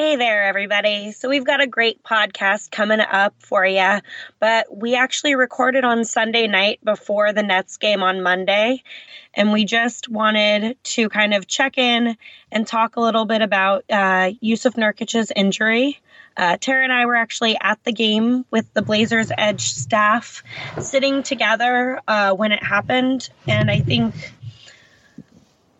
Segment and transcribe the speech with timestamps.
[0.00, 1.12] Hey there, everybody.
[1.12, 3.98] So, we've got a great podcast coming up for you,
[4.38, 8.82] but we actually recorded on Sunday night before the Nets game on Monday.
[9.34, 12.16] And we just wanted to kind of check in
[12.50, 16.00] and talk a little bit about uh, Jusuf Nurkic's injury.
[16.34, 20.42] Uh, Tara and I were actually at the game with the Blazers Edge staff
[20.80, 23.28] sitting together uh, when it happened.
[23.46, 24.14] And I think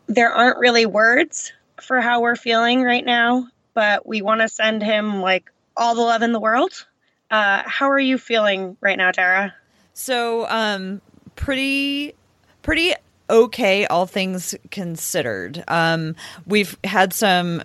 [0.09, 4.83] there aren't really words for how we're feeling right now but we want to send
[4.83, 6.87] him like all the love in the world.
[7.31, 9.55] Uh, how are you feeling right now, Tara?
[9.93, 11.01] So, um,
[11.37, 12.15] pretty,
[12.63, 12.95] pretty
[13.29, 15.63] okay, all things considered.
[15.69, 17.63] Um, we've had some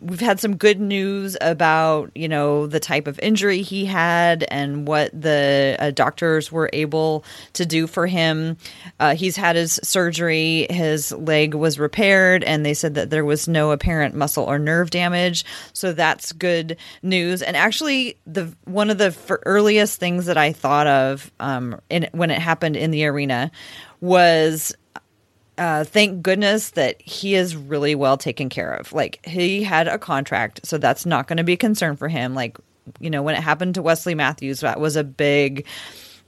[0.00, 4.86] we've had some good news about you know the type of injury he had and
[4.88, 8.56] what the uh, doctors were able to do for him.
[8.98, 10.66] Uh, he's had his surgery.
[10.70, 14.90] His leg was repaired and they said that there was no apparent muscle or nerve
[14.90, 15.44] damage.
[15.72, 17.42] So that's good news.
[17.42, 19.14] And actually the one of the
[19.46, 23.50] earliest things that i thought of um, in, when it happened in the arena
[24.00, 24.74] was
[25.60, 28.92] uh, thank goodness that he is really well taken care of.
[28.92, 32.34] Like he had a contract, so that's not going to be a concern for him.
[32.34, 32.56] Like
[32.98, 35.66] you know, when it happened to Wesley Matthews, that was a big,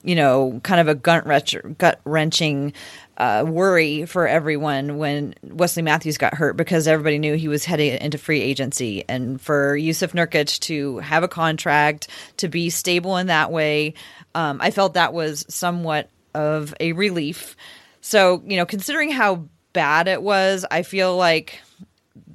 [0.05, 2.75] you know, kind of a gut wrench, gut wrenching
[3.17, 7.99] uh, worry for everyone when Wesley Matthews got hurt because everybody knew he was heading
[8.01, 9.05] into free agency.
[9.09, 13.95] And for Jusuf Nurkic to have a contract, to be stable in that way,
[14.35, 17.57] um, I felt that was somewhat of a relief.
[18.03, 21.61] So, you know, considering how bad it was, I feel like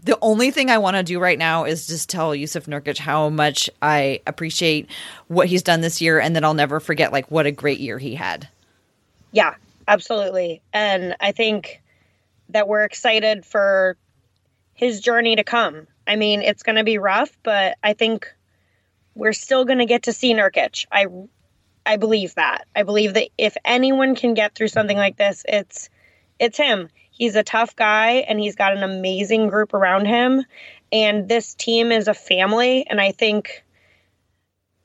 [0.04, 3.30] the only thing I want to do right now is just tell Jusuf Nurkic how
[3.30, 4.90] much I appreciate
[5.28, 8.00] what he's done this year and that I'll never forget like what a great year
[8.00, 8.48] he had.
[9.34, 9.56] Yeah,
[9.88, 10.62] absolutely.
[10.72, 11.82] And I think
[12.50, 13.98] that we're excited for
[14.74, 15.88] his journey to come.
[16.08, 18.34] I mean, it's going to be rough, but I think
[19.14, 20.86] we're still going to get to see Nurkic.
[20.90, 21.08] I
[21.88, 22.68] I believe that.
[22.76, 25.90] I believe that if anyone can get through something like this, it's
[26.38, 26.90] it's him.
[27.12, 30.44] He's a tough guy and he's got an amazing group around him
[30.92, 33.64] and this team is a family and I think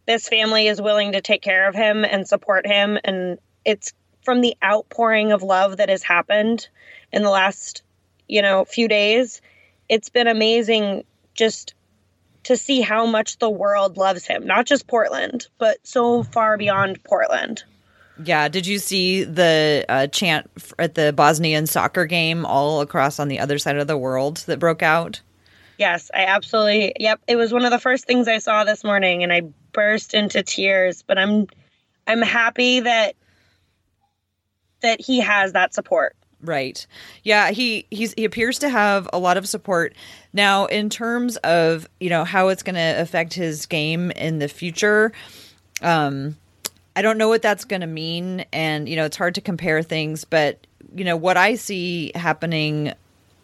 [0.07, 3.93] this family is willing to take care of him and support him and it's
[4.23, 6.69] from the outpouring of love that has happened
[7.13, 7.83] in the last,
[8.29, 9.43] you know, few days.
[9.89, 11.75] It's been amazing just
[12.45, 17.03] to see how much the world loves him, not just Portland, but so far beyond
[17.05, 17.63] Portland.
[18.23, 23.29] Yeah, did you see the uh, chant at the Bosnian soccer game all across on
[23.29, 25.21] the other side of the world that broke out?
[25.79, 26.93] Yes, I absolutely.
[26.99, 29.43] Yep, it was one of the first things I saw this morning and I
[29.73, 31.47] burst into tears, but I'm
[32.07, 33.17] I'm happy that
[34.83, 36.15] that he has that support.
[36.43, 36.87] Right.
[37.23, 39.95] Yeah, he he's he appears to have a lot of support.
[40.33, 44.49] Now, in terms of, you know, how it's going to affect his game in the
[44.49, 45.13] future,
[45.81, 46.37] um
[46.95, 49.83] I don't know what that's going to mean and, you know, it's hard to compare
[49.83, 52.93] things, but you know, what I see happening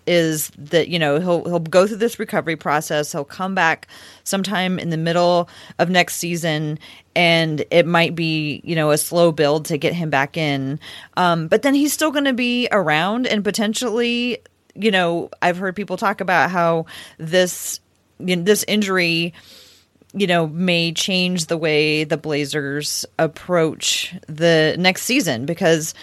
[0.09, 3.13] is that you know he'll he'll go through this recovery process.
[3.13, 3.87] He'll come back
[4.25, 5.49] sometime in the middle
[5.79, 6.79] of next season,
[7.15, 10.81] and it might be you know a slow build to get him back in.
[11.17, 14.39] Um, but then he's still going to be around and potentially,
[14.79, 16.87] you know, I've heard people talk about how
[17.19, 17.81] this
[18.19, 19.35] you know, this injury
[20.15, 25.95] you know, may change the way the Blazers approach the next season because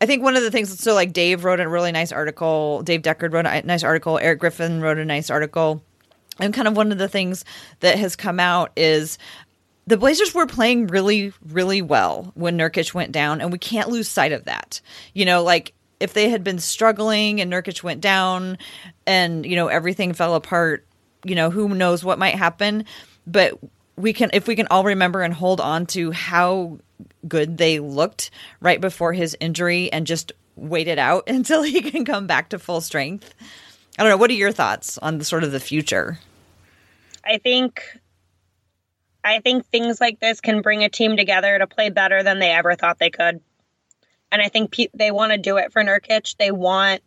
[0.00, 3.02] I think one of the things, so like Dave wrote a really nice article, Dave
[3.02, 5.82] Deckard wrote a nice article, Eric Griffith wrote a nice article.
[6.38, 7.44] And kind of one of the things
[7.80, 9.18] that has come out is
[9.88, 14.06] the Blazers were playing really, really well when Nurkic went down, and we can't lose
[14.06, 14.80] sight of that.
[15.14, 18.58] You know, like if they had been struggling and Nurkic went down
[19.06, 20.86] and, you know, everything fell apart,
[21.24, 22.84] you know, who knows what might happen.
[23.26, 23.58] But
[23.96, 26.78] we can, if we can all remember and hold on to how
[27.26, 28.30] good they looked
[28.60, 32.58] right before his injury and just wait it out until he can come back to
[32.58, 33.34] full strength.
[33.98, 34.16] I don't know.
[34.16, 36.20] What are your thoughts on the sort of the future?
[37.24, 37.82] I think
[39.24, 42.50] I think things like this can bring a team together to play better than they
[42.50, 43.40] ever thought they could.
[44.30, 46.36] And I think pe- they want to do it for Nurkic.
[46.36, 47.02] They want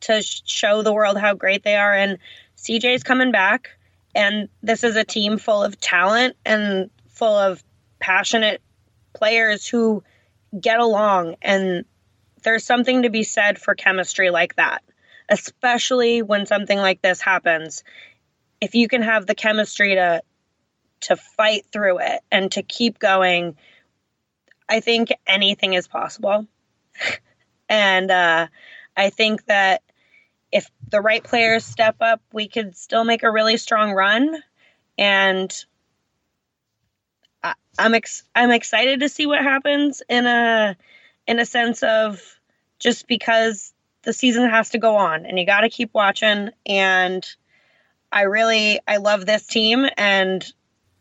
[0.00, 2.18] to sh- show the world how great they are and
[2.56, 3.70] CJ's coming back,
[4.14, 7.62] and this is a team full of talent and full of
[8.00, 8.62] passionate
[9.14, 10.02] players who
[10.58, 11.36] get along.
[11.42, 11.84] And
[12.42, 14.82] there's something to be said for chemistry like that,
[15.28, 17.84] especially when something like this happens.
[18.60, 20.22] If you can have the chemistry to
[20.98, 23.56] to fight through it and to keep going,
[24.66, 26.46] I think anything is possible.
[27.68, 28.46] and uh,
[28.96, 29.82] I think that
[30.52, 34.42] if the right players step up, we could still make a really strong run.
[34.96, 35.52] And
[37.42, 40.76] I, I'm ex- I'm excited to see what happens in a
[41.26, 42.22] in a sense of
[42.78, 43.72] just because
[44.02, 46.50] the season has to go on and you got to keep watching.
[46.64, 47.26] And
[48.10, 50.44] I really I love this team and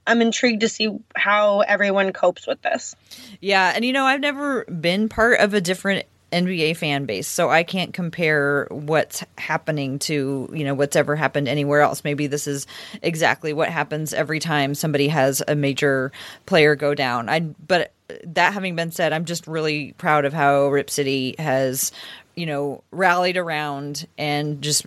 [0.07, 2.95] I'm intrigued to see how everyone copes with this.
[3.41, 7.49] Yeah, and you know, I've never been part of a different NBA fan base, so
[7.49, 12.03] I can't compare what's happening to you know what's ever happened anywhere else.
[12.03, 12.67] Maybe this is
[13.01, 16.11] exactly what happens every time somebody has a major
[16.45, 17.29] player go down.
[17.29, 17.93] I but
[18.25, 21.91] that having been said, I'm just really proud of how Rip City has
[22.35, 24.85] you know rallied around and just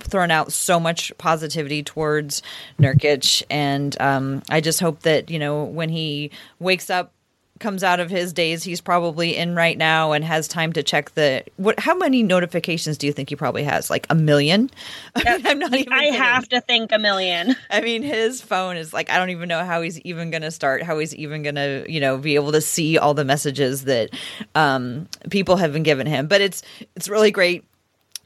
[0.00, 2.42] thrown out so much positivity towards
[2.78, 7.12] Nurkic, and um, I just hope that you know when he wakes up
[7.58, 11.12] comes out of his daze he's probably in right now and has time to check
[11.14, 13.90] the what how many notifications do you think he probably has?
[13.90, 14.70] Like a million?
[15.16, 16.14] I'm not even i kidding.
[16.14, 17.56] have to think a million.
[17.70, 20.50] I mean his phone is like i don't even know how he's even going to
[20.50, 23.84] start how he's even going to you know be able to see all the messages
[23.84, 24.10] that
[24.54, 26.26] um, people have been giving him.
[26.26, 26.62] But it's
[26.96, 27.64] it's really great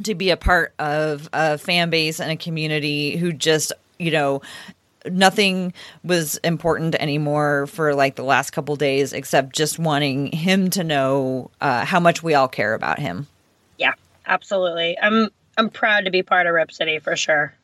[0.04, 4.42] to be a part of a fan base and a community who just you know
[5.10, 5.72] nothing
[6.04, 11.50] was important anymore for like the last couple days except just wanting him to know
[11.60, 13.26] uh, how much we all care about him.
[13.78, 13.94] Yeah,
[14.26, 14.98] absolutely.
[15.00, 17.54] I'm I'm proud to be part of Rip City for sure.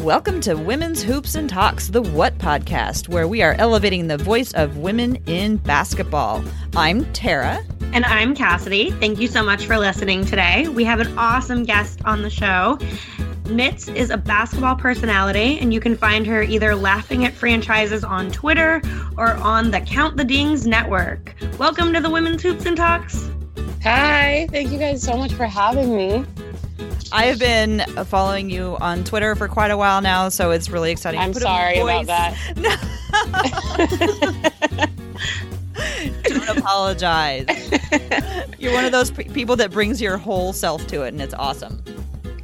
[0.00, 4.52] Welcome to Women's Hoops and Talks, the What podcast, where we are elevating the voice
[4.52, 6.44] of women in basketball.
[6.76, 7.64] I'm Tara.
[7.94, 8.90] And I'm Cassidy.
[8.90, 10.66] Thank you so much for listening today.
[10.66, 12.76] We have an awesome guest on the show.
[13.44, 18.32] Nitz is a basketball personality, and you can find her either laughing at franchises on
[18.32, 18.82] Twitter
[19.16, 21.36] or on the Count the Dings network.
[21.56, 23.30] Welcome to the Women's Hoops and Talks.
[23.84, 26.24] Hi, thank you guys so much for having me.
[27.12, 30.90] I have been following you on Twitter for quite a while now, so it's really
[30.90, 31.20] exciting.
[31.20, 32.34] I'm sorry about that.
[36.24, 37.46] Don't apologize.
[38.58, 41.34] You're one of those p- people that brings your whole self to it, and it's
[41.34, 41.82] awesome.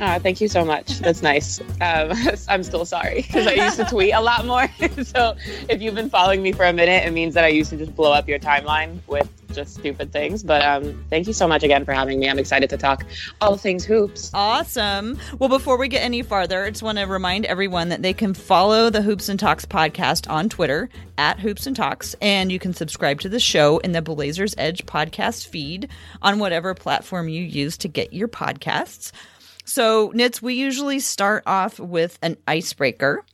[0.00, 0.98] Uh, thank you so much.
[1.00, 1.60] That's nice.
[1.80, 2.12] Um,
[2.48, 4.68] I'm still sorry because I used to tweet a lot more.
[5.04, 5.36] so
[5.68, 7.94] if you've been following me for a minute, it means that I used to just
[7.94, 10.42] blow up your timeline with just stupid things.
[10.42, 12.28] But um, thank you so much again for having me.
[12.28, 13.04] I'm excited to talk
[13.40, 14.30] all things hoops.
[14.34, 15.18] Awesome.
[15.38, 18.34] Well, before we get any farther, I just want to remind everyone that they can
[18.34, 20.88] follow the Hoops and Talks podcast on Twitter
[21.18, 24.86] at Hoops and Talks, and you can subscribe to the show in the Blazers Edge
[24.86, 25.88] podcast feed
[26.22, 29.12] on whatever platform you use to get your podcasts.
[29.64, 33.24] So, Nitz, we usually start off with an icebreaker.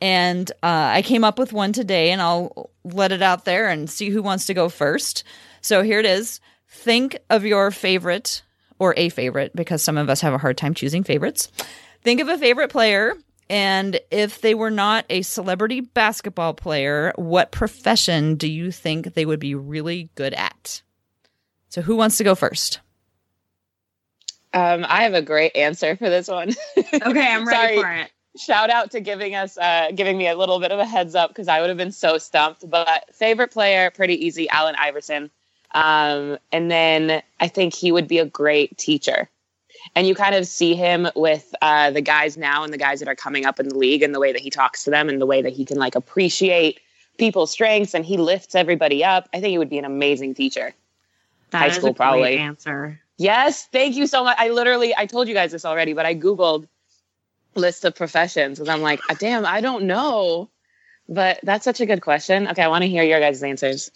[0.00, 3.88] And uh, I came up with one today, and I'll let it out there and
[3.88, 5.24] see who wants to go first.
[5.66, 8.42] So, here it is Think of your favorite
[8.78, 11.50] or a favorite, because some of us have a hard time choosing favorites.
[12.04, 13.14] Think of a favorite player.
[13.50, 19.26] And if they were not a celebrity basketball player, what profession do you think they
[19.26, 20.82] would be really good at?
[21.70, 22.78] So, who wants to go first?
[24.54, 26.54] Um, I have a great answer for this one.
[26.94, 28.12] Okay, I'm ready for it.
[28.38, 31.30] Shout out to giving us, uh, giving me a little bit of a heads up
[31.30, 32.70] because I would have been so stumped.
[32.70, 35.28] But favorite player, pretty easy, Allen Iverson.
[35.76, 39.28] Um, and then I think he would be a great teacher.
[39.94, 43.08] And you kind of see him with uh, the guys now and the guys that
[43.08, 45.20] are coming up in the league and the way that he talks to them and
[45.20, 46.80] the way that he can like appreciate
[47.18, 49.28] people's strengths and he lifts everybody up.
[49.34, 50.72] I think he would be an amazing teacher.
[51.50, 52.38] That High school, probably.
[52.38, 52.98] answer.
[53.18, 54.36] Yes, thank you so much.
[54.40, 56.66] I literally, I told you guys this already, but I Googled
[57.54, 60.48] list of professions because I'm like, ah, damn, I don't know.
[61.08, 62.48] But that's such a good question.
[62.48, 63.90] Okay, I want to hear your guys' answers.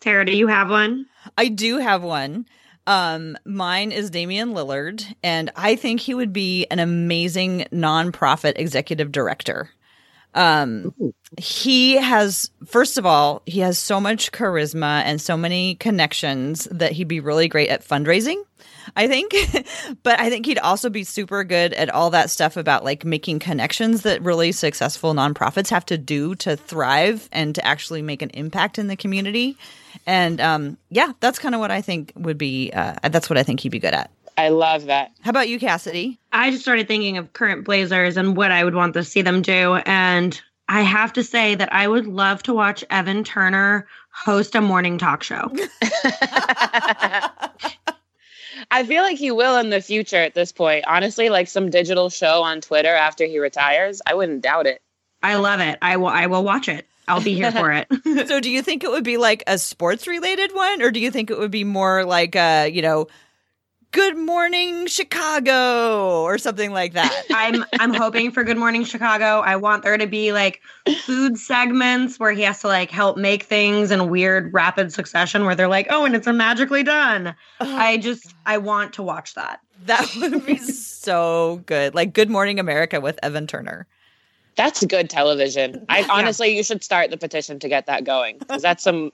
[0.00, 1.06] Tara, do you have one?
[1.36, 2.46] I do have one.
[2.86, 9.12] Um, mine is Damian Lillard, and I think he would be an amazing nonprofit executive
[9.12, 9.70] director.
[10.34, 10.94] Um,
[11.38, 16.92] he has, first of all, he has so much charisma and so many connections that
[16.92, 18.42] he'd be really great at fundraising.
[18.96, 19.32] I think,
[20.02, 23.38] but I think he'd also be super good at all that stuff about like making
[23.38, 28.30] connections that really successful nonprofits have to do to thrive and to actually make an
[28.30, 29.56] impact in the community.
[30.06, 32.70] And um, yeah, that's kind of what I think would be.
[32.72, 34.10] Uh, that's what I think he'd be good at.
[34.38, 35.12] I love that.
[35.20, 36.18] How about you, Cassidy?
[36.32, 39.42] I just started thinking of current Blazers and what I would want to see them
[39.42, 39.74] do.
[39.84, 44.60] And I have to say that I would love to watch Evan Turner host a
[44.60, 45.50] morning talk show.
[48.70, 50.84] I feel like he will in the future at this point.
[50.86, 54.80] Honestly, like some digital show on Twitter after he retires, I wouldn't doubt it.
[55.22, 55.78] I love it.
[55.82, 56.86] I will I will watch it.
[57.08, 57.88] I'll be here for it.
[58.28, 61.10] so do you think it would be like a sports related one or do you
[61.10, 63.08] think it would be more like a, you know,
[63.92, 67.24] Good Morning Chicago or something like that.
[67.30, 69.40] I'm I'm hoping for Good Morning Chicago.
[69.40, 70.60] I want there to be like
[71.04, 75.56] food segments where he has to like help make things in weird rapid succession where
[75.56, 78.34] they're like, "Oh, and it's a magically done." Oh, I just God.
[78.46, 79.60] I want to watch that.
[79.86, 81.92] That would be so good.
[81.92, 83.88] Like Good Morning America with Evan Turner.
[84.54, 85.84] That's good television.
[85.88, 86.58] I honestly, yeah.
[86.58, 89.10] you should start the petition to get that going because that's some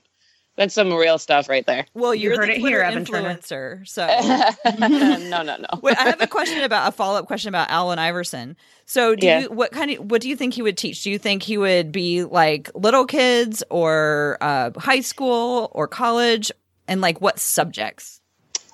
[0.57, 1.85] that's some real stuff right there.
[1.93, 3.87] Well, you're heard it here, Evan influencer.
[3.87, 4.05] So
[4.79, 5.79] no, no, no.
[5.81, 8.57] Wait, I have a question about a follow up question about Allen Iverson.
[8.85, 9.39] So, do yeah.
[9.41, 11.03] you what kind of what do you think he would teach?
[11.03, 16.51] Do you think he would be like little kids or uh, high school or college,
[16.87, 18.19] and like what subjects?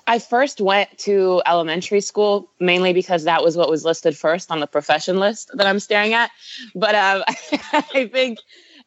[0.06, 4.60] I first went to elementary school mainly because that was what was listed first on
[4.60, 6.30] the profession list that I'm staring at.
[6.74, 7.24] But um,
[7.72, 8.38] I think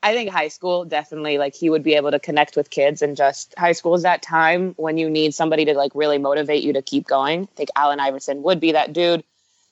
[0.04, 3.18] I think high school definitely like he would be able to connect with kids and
[3.18, 6.74] just high school is that time when you need somebody to like really motivate you
[6.74, 7.44] to keep going.
[7.44, 9.24] I think Allen Iverson would be that dude.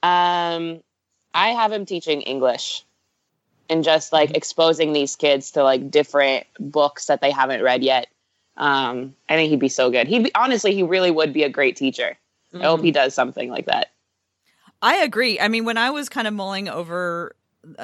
[0.02, 0.82] Um,
[1.34, 2.84] I have him teaching English
[3.70, 8.08] and just like exposing these kids to like different books that they haven't read yet.
[8.58, 10.08] Um, I think he'd be so good.
[10.08, 12.18] He'd honestly, he really would be a great teacher.
[12.54, 12.64] Mm-hmm.
[12.64, 12.94] I hope he mm-hmm.
[12.94, 13.92] does something like that.
[14.82, 15.40] I agree.
[15.40, 17.36] I mean, when I was kind of mulling over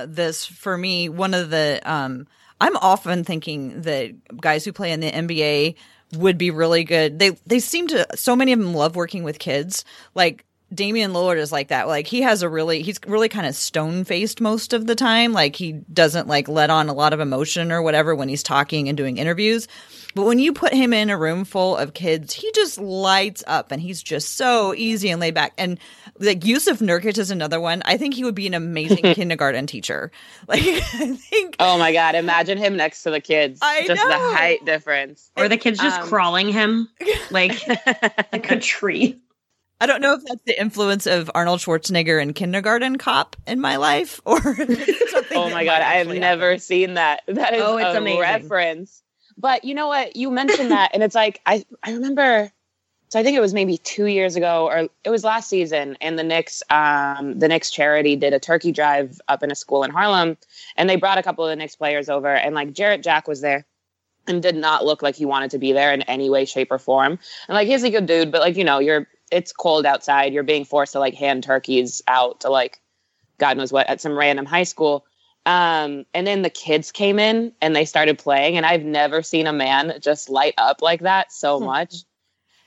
[0.06, 2.28] this for me, one of the um,
[2.60, 5.76] I'm often thinking that guys who play in the NBA
[6.18, 7.20] would be really good.
[7.20, 9.84] They they seem to so many of them love working with kids.
[10.14, 11.88] Like Damian Lillard is like that.
[11.88, 15.34] Like he has a really he's really kind of stone faced most of the time.
[15.34, 18.88] Like he doesn't like let on a lot of emotion or whatever when he's talking
[18.88, 19.68] and doing interviews.
[20.14, 23.72] But when you put him in a room full of kids, he just lights up
[23.72, 25.54] and he's just so easy and laid back.
[25.58, 25.80] And
[26.20, 27.82] like Jusuf Nurkic is another one.
[27.86, 30.12] I think he would be an amazing kindergarten teacher.
[30.48, 33.60] Like I think Oh my god, imagine him next to the kids.
[33.62, 34.10] I just know.
[34.10, 35.32] the height difference.
[35.38, 36.90] Or the kids just um, crawling him
[37.30, 37.66] like
[38.34, 39.22] like a tree.
[39.82, 43.78] I don't know if that's the influence of Arnold Schwarzenegger and Kindergarten Cop in my
[43.78, 44.38] life or
[45.32, 47.24] Oh my god, I have never seen that.
[47.32, 48.20] That is oh, it's a amazing.
[48.20, 49.02] reference.
[49.38, 50.16] But you know what?
[50.16, 52.52] You mentioned that, and it's like I I remember.
[53.10, 56.18] So I think it was maybe two years ago, or it was last season, and
[56.18, 59.92] the Knicks, um, the Knicks charity did a turkey drive up in a school in
[59.92, 60.38] Harlem,
[60.78, 63.42] and they brought a couple of the Knicks players over, and like Jarrett Jack was
[63.42, 63.66] there,
[64.28, 66.78] and did not look like he wanted to be there in any way, shape, or
[66.78, 67.20] form.
[67.48, 70.44] And like he's a good dude, but like you know, you're it's cold outside, you're
[70.44, 72.82] being forced to like hand turkeys out to like
[73.38, 75.06] God knows what at some random high school.
[75.46, 79.48] Um, and then the kids came in and they started playing, and I've never seen
[79.48, 81.66] a man just light up like that so hmm.
[81.66, 81.96] much.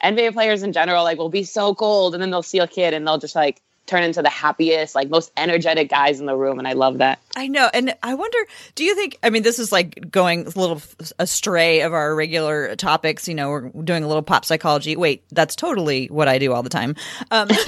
[0.03, 2.93] NBA players in general, like, will be so cold, and then they'll see a kid
[2.93, 6.59] and they'll just like turn into the happiest, like most energetic guys in the room,
[6.59, 7.21] and I love that.
[7.37, 8.39] I know, and I wonder,
[8.75, 9.19] do you think?
[9.23, 10.81] I mean, this is like going a little
[11.19, 13.29] astray of our regular topics.
[13.29, 14.97] You know, we're doing a little pop psychology.
[14.97, 16.97] Wait, that's totally what I do all the time.
[17.31, 17.49] Um,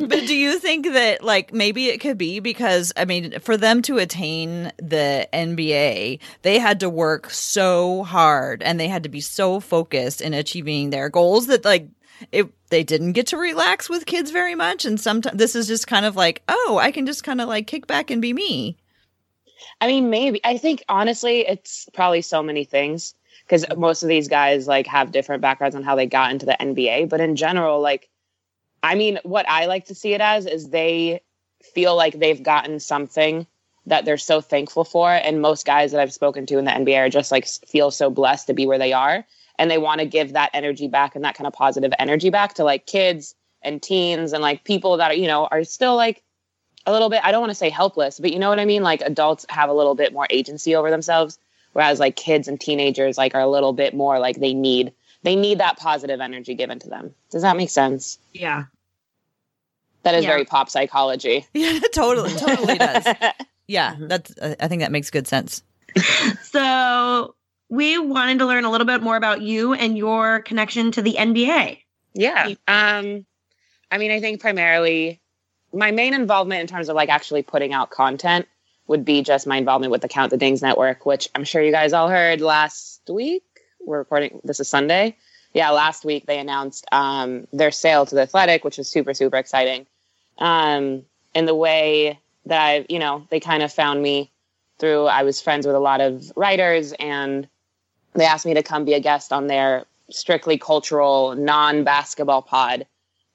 [0.00, 3.82] but do you think that like maybe it could be because I mean, for them
[3.82, 9.20] to attain the NBA, they had to work so hard and they had to be
[9.20, 11.88] so focused in achieving their goals that like
[12.32, 14.84] it they didn't get to relax with kids very much.
[14.84, 17.66] And sometimes this is just kind of like oh i can just kind of like
[17.66, 18.76] kick back and be me.
[19.80, 24.28] I mean maybe i think honestly it's probably so many things because most of these
[24.28, 27.80] guys like have different backgrounds on how they got into the nba but in general
[27.80, 28.08] like
[28.82, 31.20] i mean what i like to see it as is they
[31.74, 33.46] feel like they've gotten something
[33.86, 35.10] that they're so thankful for.
[35.10, 38.10] And most guys that i've spoken to in the nba are just like feel so
[38.10, 39.24] blessed to be where they are
[39.60, 42.54] and they want to give that energy back and that kind of positive energy back
[42.54, 46.22] to like kids and teens and like people that are you know are still like
[46.86, 48.82] a little bit i don't want to say helpless but you know what i mean
[48.82, 51.38] like adults have a little bit more agency over themselves
[51.74, 55.36] whereas like kids and teenagers like are a little bit more like they need they
[55.36, 58.64] need that positive energy given to them does that make sense yeah
[60.02, 60.30] that is yeah.
[60.30, 63.06] very pop psychology yeah totally totally does
[63.70, 64.08] Yeah, mm-hmm.
[64.08, 64.34] that's.
[64.40, 65.62] I think that makes good sense.
[66.42, 67.36] So
[67.70, 71.14] we wanted to learn a little bit more about you and your connection to the
[71.14, 71.78] NBA.
[72.12, 72.54] Yeah.
[72.66, 73.24] Um,
[73.90, 75.20] I mean, I think primarily
[75.72, 78.46] my main involvement in terms of like actually putting out content
[78.88, 81.70] would be just my involvement with the Count the Dings network, which I'm sure you
[81.70, 83.44] guys all heard last week.
[83.80, 85.16] We're recording this is Sunday.
[85.54, 89.36] Yeah, last week they announced um, their sale to the Athletic, which was super super
[89.36, 89.86] exciting.
[90.38, 94.32] Um, in the way that I, you know, they kind of found me
[94.80, 95.06] through.
[95.06, 97.48] I was friends with a lot of writers, and
[98.14, 102.86] they asked me to come be a guest on their strictly cultural, non basketball pod,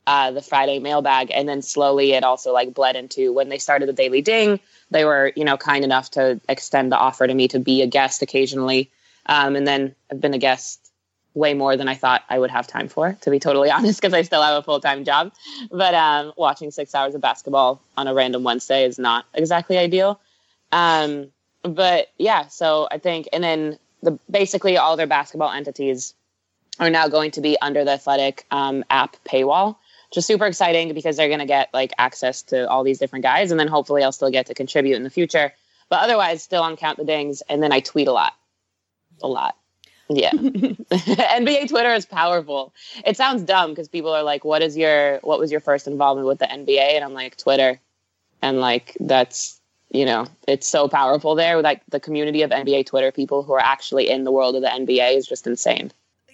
[0.07, 1.31] uh, the Friday mailbag.
[1.31, 4.59] And then slowly it also like bled into when they started the Daily Ding,
[4.91, 7.87] they were, you know, kind enough to extend the offer to me to be a
[7.87, 8.91] guest occasionally.
[9.25, 10.91] Um, and then I've been a guest
[11.33, 14.13] way more than I thought I would have time for, to be totally honest, because
[14.13, 15.33] I still have a full time job.
[15.71, 20.19] But um, watching six hours of basketball on a random Wednesday is not exactly ideal.
[20.71, 21.31] Um,
[21.63, 26.13] but yeah, so I think, and then the basically all their basketball entities
[26.79, 29.75] are now going to be under the Athletic um, app paywall,
[30.09, 33.23] which is super exciting because they're going to get like access to all these different
[33.23, 35.53] guys, and then hopefully I'll still get to contribute in the future.
[35.89, 38.33] But otherwise, still on Count the Dings, and then I tweet a lot,
[39.21, 39.55] a lot.
[40.07, 42.73] Yeah, NBA Twitter is powerful.
[43.05, 46.27] It sounds dumb because people are like, "What is your what was your first involvement
[46.27, 47.79] with the NBA?" And I'm like, "Twitter,"
[48.41, 49.59] and like that's
[49.91, 51.61] you know it's so powerful there.
[51.61, 54.67] Like the community of NBA Twitter people who are actually in the world of the
[54.67, 55.91] NBA is just insane.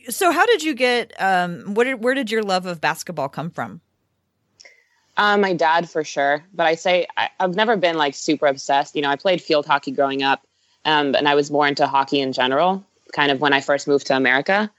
[0.10, 1.14] So, how did you get?
[1.20, 3.82] Um, where did where did your love of basketball come from?
[5.18, 8.96] Uh, my dad for sure, but I say I, have never been like super obsessed.
[8.96, 10.46] You know, I played field hockey growing up,
[10.86, 12.84] um, and I was more into hockey in general.
[13.14, 14.72] Kind of when I first moved to America,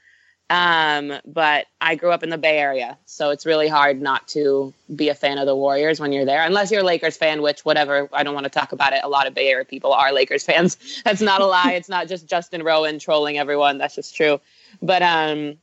[0.49, 4.73] um, but I grew up in the Bay Area, so it's really hard not to
[4.93, 7.41] be a fan of the Warriors when you're there, unless you're a Lakers fan.
[7.41, 9.01] Which, whatever, I don't want to talk about it.
[9.03, 10.77] A lot of Bay Area people are Lakers fans.
[11.03, 11.73] That's not a lie.
[11.73, 13.77] it's not just Justin Rowan trolling everyone.
[13.77, 14.41] That's just true.
[14.81, 15.57] But um,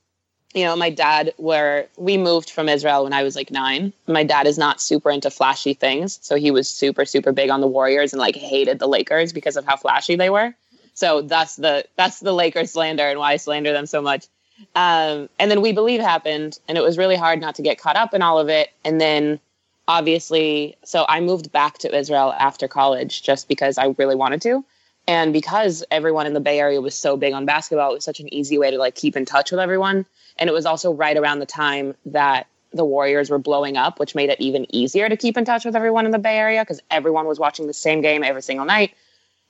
[0.54, 3.92] you know, my dad where we moved from Israel when I was like nine.
[4.06, 7.60] My dad is not super into flashy things, so he was super super big on
[7.60, 10.54] the Warriors and like hated the Lakers because of how flashy they were.
[10.94, 14.26] So that's the that's the Lakers slander and why I slander them so much.
[14.74, 17.96] Um, and then we believe happened, and it was really hard not to get caught
[17.96, 18.70] up in all of it.
[18.84, 19.40] And then
[19.88, 24.64] obviously, so I moved back to Israel after college just because I really wanted to.
[25.08, 28.20] And because everyone in the Bay Area was so big on basketball, it was such
[28.20, 30.06] an easy way to like keep in touch with everyone.
[30.36, 34.14] And it was also right around the time that the Warriors were blowing up, which
[34.14, 36.80] made it even easier to keep in touch with everyone in the Bay Area because
[36.90, 38.94] everyone was watching the same game every single night.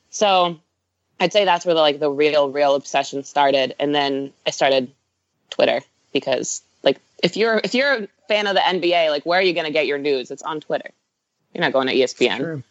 [0.09, 0.59] So
[1.19, 3.75] I'd say that's where the like the real, real obsession started.
[3.79, 4.91] And then I started
[5.51, 5.81] Twitter
[6.13, 9.53] because like if you're if you're a fan of the NBA, like where are you
[9.53, 10.31] gonna get your news?
[10.31, 10.91] It's on Twitter.
[11.55, 12.37] You're not going to ESPN.
[12.37, 12.63] Sure.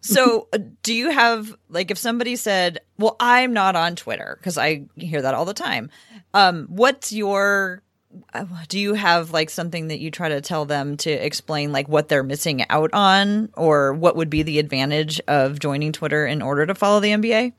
[0.00, 4.56] So, uh, do you have like if somebody said, "Well, I'm not on Twitter" because
[4.56, 5.90] I hear that all the time.
[6.34, 7.82] Um, what's your
[8.32, 11.88] uh, do you have like something that you try to tell them to explain like
[11.88, 16.42] what they're missing out on or what would be the advantage of joining Twitter in
[16.42, 17.52] order to follow the NBA?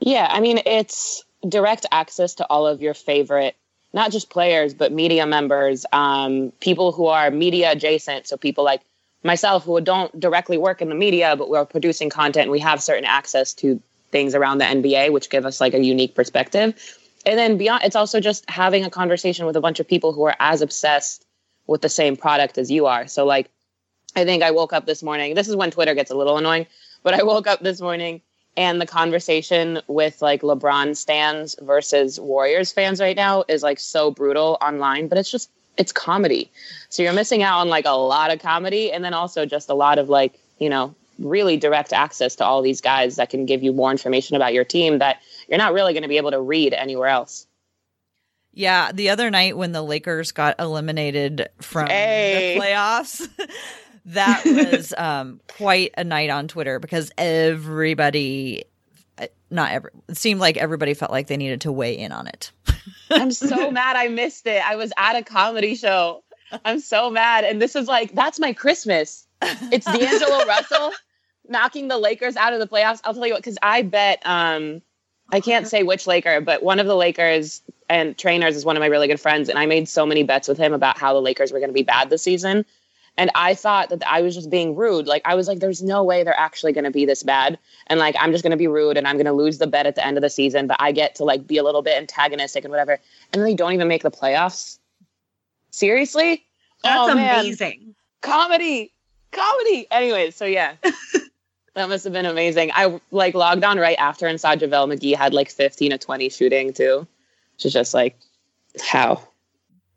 [0.00, 3.56] Yeah, I mean, it's direct access to all of your favorite
[3.92, 8.82] not just players but media members, um, people who are media adjacent, so people like
[9.24, 12.50] myself who don't directly work in the media, but we're producing content.
[12.50, 16.14] we have certain access to things around the NBA, which give us like a unique
[16.14, 16.98] perspective.
[17.24, 20.24] And then beyond, it's also just having a conversation with a bunch of people who
[20.24, 21.24] are as obsessed
[21.66, 23.06] with the same product as you are.
[23.06, 23.48] So, like,
[24.16, 25.34] I think I woke up this morning.
[25.34, 26.66] This is when Twitter gets a little annoying,
[27.02, 28.20] but I woke up this morning
[28.56, 34.10] and the conversation with like LeBron stands versus Warriors fans right now is like so
[34.10, 36.50] brutal online, but it's just it's comedy.
[36.90, 39.74] So you're missing out on like a lot of comedy and then also just a
[39.74, 43.62] lot of like, you know, really direct access to all these guys that can give
[43.62, 46.40] you more information about your team that you're not really going to be able to
[46.40, 47.46] read anywhere else.
[48.54, 52.54] Yeah, the other night when the Lakers got eliminated from hey.
[52.54, 53.26] the playoffs,
[54.06, 58.64] that was um, quite a night on Twitter because everybody
[59.18, 62.26] uh, not every it seemed like everybody felt like they needed to weigh in on
[62.26, 62.52] it.
[63.10, 64.66] I'm so mad I missed it.
[64.66, 66.22] I was at a comedy show.
[66.64, 67.44] I'm so mad.
[67.44, 69.26] And this is like, that's my Christmas.
[69.40, 70.92] It's D'Angelo Russell
[71.48, 73.00] knocking the Lakers out of the playoffs.
[73.04, 74.82] I'll tell you what, because I bet um
[75.30, 78.80] I can't say which Laker, but one of the Lakers and trainers is one of
[78.80, 79.48] my really good friends.
[79.48, 81.74] And I made so many bets with him about how the Lakers were going to
[81.74, 82.66] be bad this season.
[83.18, 85.06] And I thought that I was just being rude.
[85.06, 87.58] Like, I was like, there's no way they're actually going to be this bad.
[87.88, 89.86] And like, I'm just going to be rude and I'm going to lose the bet
[89.86, 90.66] at the end of the season.
[90.66, 92.92] But I get to like be a little bit antagonistic and whatever.
[93.32, 94.78] And then they don't even make the playoffs.
[95.70, 96.44] Seriously?
[96.82, 97.94] That's oh, amazing.
[98.22, 98.92] Comedy.
[99.30, 99.86] Comedy.
[99.90, 100.74] Anyways, so yeah.
[101.74, 102.70] That must have been amazing.
[102.74, 106.28] I like logged on right after and saw JaVale McGee had like 15 to 20
[106.28, 107.06] shooting too.
[107.54, 108.18] Which is just like,
[108.82, 109.22] how?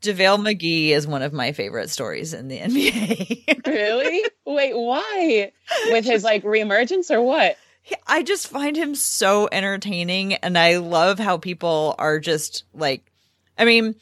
[0.05, 3.65] JaVale McGee is one of my favorite stories in the NBA.
[3.67, 4.23] really?
[4.45, 5.51] Wait, why?
[5.91, 7.57] With his like reemergence or what?
[8.07, 13.11] I just find him so entertaining and I love how people are just like
[13.57, 13.95] I mean,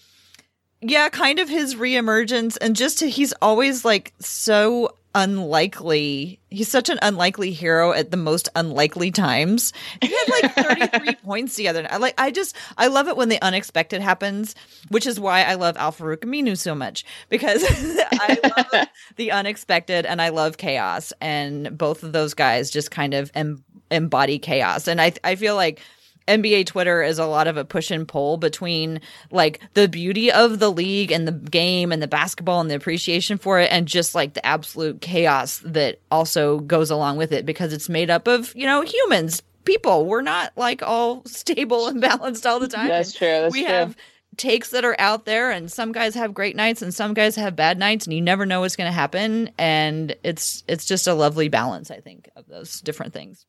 [0.81, 6.39] yeah, kind of his reemergence and just he's always like so unlikely.
[6.49, 9.73] He's such an unlikely hero at the most unlikely times.
[10.02, 10.56] He had like
[10.91, 11.99] 33 points the other night.
[11.99, 14.56] Like I just I love it when the unexpected happens,
[14.89, 17.63] which is why I love Al-Farouq Aminu so much because
[18.12, 23.13] I love the unexpected and I love chaos and both of those guys just kind
[23.13, 24.88] of em- embody chaos.
[24.88, 25.82] And I I feel like
[26.27, 30.59] NBA Twitter is a lot of a push and pull between like the beauty of
[30.59, 34.15] the league and the game and the basketball and the appreciation for it and just
[34.15, 38.55] like the absolute chaos that also goes along with it because it's made up of,
[38.55, 40.05] you know, humans, people.
[40.05, 42.88] We're not like all stable and balanced all the time.
[42.88, 43.27] That's true.
[43.27, 43.71] That's we true.
[43.71, 43.95] have
[44.38, 47.55] takes that are out there and some guys have great nights and some guys have
[47.55, 51.13] bad nights and you never know what's going to happen and it's it's just a
[51.13, 53.45] lovely balance I think of those different things.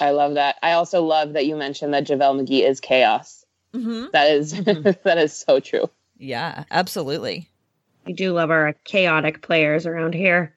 [0.00, 0.56] I love that.
[0.62, 3.44] I also love that you mentioned that JaVale McGee is chaos.
[3.74, 4.06] Mm-hmm.
[4.12, 4.52] That is-
[5.04, 5.88] that is so true.
[6.18, 7.48] Yeah, absolutely.
[8.06, 10.54] We do love our chaotic players around here.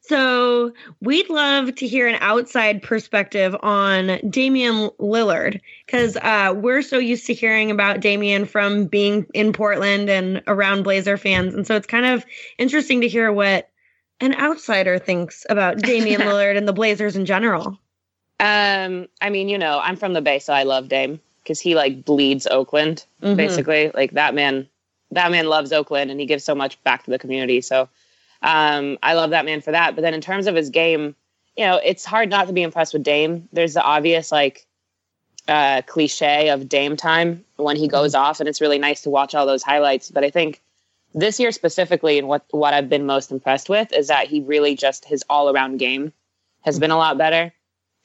[0.00, 6.98] So, we'd love to hear an outside perspective on Damian Lillard because uh, we're so
[6.98, 11.54] used to hearing about Damian from being in Portland and around Blazer fans.
[11.54, 12.24] And so, it's kind of
[12.58, 13.68] interesting to hear what
[14.20, 17.78] an outsider thinks about Damian Lillard and the Blazers in general.
[18.38, 21.74] Um, I mean, you know, I'm from the Bay, so I love Dame because he
[21.74, 23.36] like bleeds Oakland, Mhm.
[23.36, 23.90] basically.
[23.92, 24.68] Like that man,
[25.10, 27.60] that man loves Oakland, and he gives so much back to the community.
[27.60, 27.88] So,
[28.42, 29.94] um, I love that man for that.
[29.94, 31.14] But then in terms of his game,
[31.56, 33.48] you know, it's hard not to be impressed with Dame.
[33.52, 34.66] There's the obvious like
[35.48, 39.34] uh, cliche of Dame time when he goes off, and it's really nice to watch
[39.34, 40.10] all those highlights.
[40.10, 40.62] But I think
[41.14, 44.74] this year specifically, and what what I've been most impressed with is that he really
[44.74, 46.12] just his all around game
[46.62, 47.52] has been a lot better.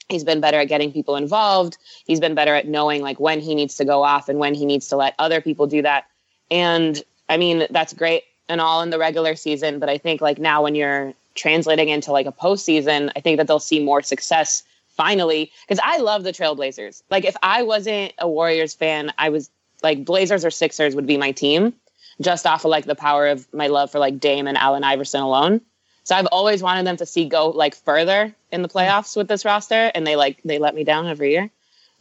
[0.10, 1.78] He's been better at getting people involved.
[2.06, 4.65] He's been better at knowing like when he needs to go off and when he
[4.65, 6.06] needs to let other people do that.
[6.52, 10.38] And I mean, that's great and all in the regular season, but I think like
[10.38, 14.63] now when you're translating into like a postseason, I think that they'll see more success
[14.89, 15.52] finally.
[15.68, 17.02] Because I love the Trailblazers.
[17.10, 19.50] Like if I wasn't a Warriors fan, I was
[19.84, 21.74] like Blazers or Sixers would be my team,
[22.21, 25.21] just off of like the power of my love for like Dame and Allen Iverson
[25.21, 25.62] alone.
[26.04, 29.43] So I've always wanted them to see go like further in the playoffs with this
[29.43, 31.49] roster, and they like they let me down every year.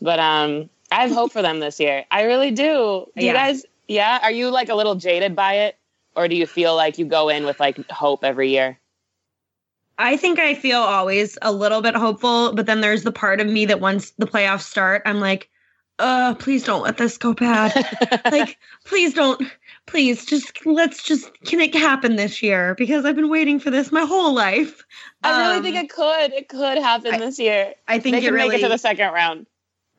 [0.01, 2.05] But um, I have hope for them this year.
[2.11, 3.07] I really do.
[3.17, 3.65] Do you guys?
[3.89, 5.77] Yeah, are you like a little jaded by it,
[6.15, 8.79] or do you feel like you go in with like hope every year?
[9.97, 13.47] I think I feel always a little bit hopeful, but then there's the part of
[13.47, 15.49] me that once the playoffs start, I'm like,
[15.99, 17.73] uh, please don't let this go bad.
[18.33, 19.41] like, please don't,
[19.87, 22.75] please just let's just can it happen this year?
[22.77, 24.83] Because I've been waiting for this my whole life.
[25.23, 26.33] I really Um, think it could.
[26.33, 27.75] It could happen I- this year.
[27.89, 29.47] I think they it can really make it to the second round.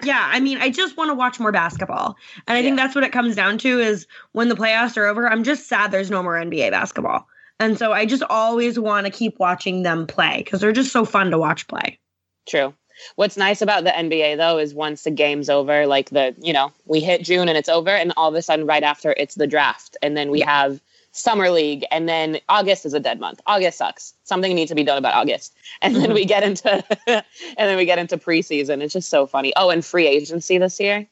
[0.03, 2.17] Yeah, I mean, I just want to watch more basketball.
[2.47, 5.25] And I think that's what it comes down to is when the playoffs are over,
[5.25, 7.27] I'm just sad there's no more NBA basketball.
[7.61, 11.05] And so I just always want to keep watching them play because they're just so
[11.05, 11.97] fun to watch play.
[12.45, 12.73] True.
[13.15, 16.71] What's nice about the NBA though is once the game's over, like the you know
[16.85, 19.47] we hit June and it's over, and all of a sudden right after it's the
[19.47, 20.79] draft, and then we have
[21.11, 23.41] summer league, and then August is a dead month.
[23.47, 24.13] August sucks.
[24.23, 26.13] Something needs to be done about August, and then mm-hmm.
[26.13, 27.23] we get into and
[27.57, 28.81] then we get into preseason.
[28.81, 29.53] It's just so funny.
[29.55, 31.07] Oh, and free agency this year.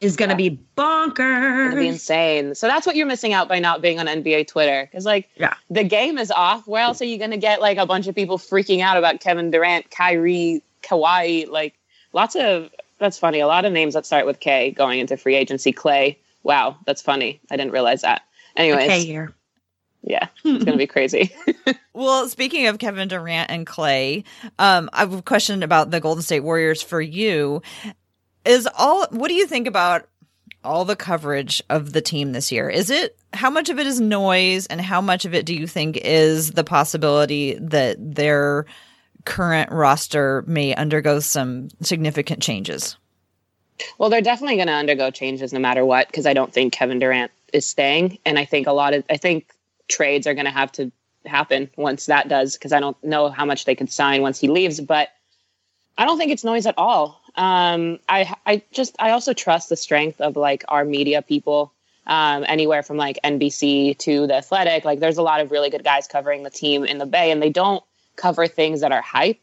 [0.00, 1.68] Is going to be bonkers.
[1.68, 2.54] It'll be insane.
[2.56, 4.86] So that's what you're missing out by not being on NBA Twitter.
[4.90, 5.54] Because like Yeah.
[5.70, 6.66] the game is off.
[6.66, 9.50] Where else are you gonna get like a bunch of people freaking out about Kevin
[9.50, 11.48] Durant, Kyrie, Kawhi?
[11.48, 11.74] Like
[12.12, 13.40] lots of that's funny.
[13.40, 15.72] A lot of names that start with K going into free agency.
[15.72, 16.18] Clay.
[16.42, 17.40] Wow, that's funny.
[17.50, 18.22] I didn't realize that.
[18.56, 19.34] Anyways, okay here.
[20.02, 21.34] yeah, it's gonna be crazy.
[21.96, 24.24] Well, speaking of Kevin Durant and Clay,
[24.58, 27.62] um, I have a question about the Golden State Warriors for you.
[28.44, 30.08] Is all what do you think about
[30.64, 32.68] all the coverage of the team this year?
[32.68, 35.68] Is it how much of it is noise and how much of it do you
[35.68, 38.66] think is the possibility that their
[39.24, 42.96] current roster may undergo some significant changes?
[43.98, 46.98] Well, they're definitely going to undergo changes no matter what because I don't think Kevin
[46.98, 49.50] Durant is staying, and I think a lot of I think
[49.88, 50.92] trades are going to have to
[51.26, 54.48] happen once that does because I don't know how much they could sign once he
[54.48, 55.08] leaves, but
[55.96, 57.20] I don't think it's noise at all.
[57.36, 61.72] Um, I I just I also trust the strength of like our media people.
[62.06, 65.84] Um, anywhere from like NBC to the Athletic, like there's a lot of really good
[65.84, 67.82] guys covering the team in the Bay, and they don't
[68.16, 69.40] cover things that are hype,